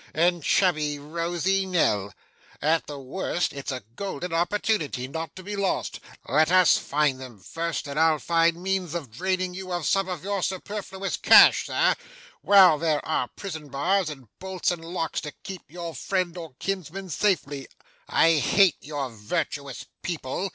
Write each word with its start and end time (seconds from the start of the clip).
and 0.15 0.41
chubby, 0.43 0.97
rosy 0.97 1.63
Nell. 1.63 2.11
At 2.59 2.87
the 2.87 2.97
worst, 2.97 3.53
it's 3.53 3.71
a 3.71 3.83
golden 3.95 4.33
opportunity, 4.33 5.07
not 5.07 5.35
to 5.35 5.43
be 5.43 5.55
lost. 5.55 5.99
Let 6.27 6.51
us 6.51 6.75
find 6.75 7.19
them 7.21 7.37
first, 7.37 7.87
and 7.87 7.99
I'll 7.99 8.17
find 8.17 8.63
means 8.63 8.95
of 8.95 9.11
draining 9.11 9.53
you 9.53 9.71
of 9.71 9.85
some 9.85 10.09
of 10.09 10.23
your 10.23 10.41
superfluous 10.41 11.17
cash, 11.17 11.67
sir, 11.67 11.93
while 12.41 12.79
there 12.79 13.05
are 13.07 13.29
prison 13.35 13.67
bars, 13.67 14.09
and 14.09 14.27
bolts, 14.39 14.71
and 14.71 14.83
locks, 14.83 15.21
to 15.21 15.33
keep 15.43 15.61
your 15.69 15.93
friend 15.93 16.35
or 16.35 16.55
kinsman 16.57 17.07
safely. 17.09 17.67
I 18.09 18.31
hate 18.37 18.77
your 18.81 19.11
virtuous 19.11 19.85
people! 20.01 20.49